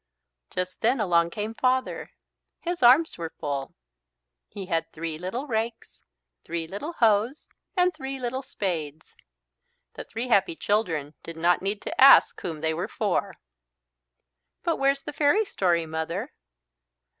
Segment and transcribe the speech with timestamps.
[0.49, 2.09] Just then along came Father.
[2.59, 3.75] His arms were full.
[4.49, 6.01] He had three little rakes,
[6.43, 9.15] three little hoes, and three little spades.
[9.93, 13.35] The three happy children did not need to ask whom they were for.
[14.63, 16.33] "But where's the fairy story, Mother?"